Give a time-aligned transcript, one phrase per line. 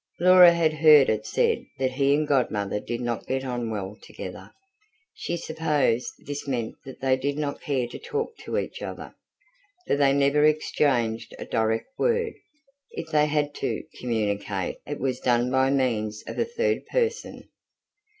[0.19, 4.49] Laura had heard it said that he and Godmother did not get on well together;
[5.13, 9.13] she supposed this meant that they did not care to talk to each other,
[9.85, 12.33] for they never exchanged a direct word:
[12.89, 17.47] if they had to communicate, it was done by means of a third person.